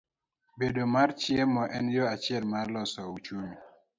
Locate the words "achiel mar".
2.15-2.67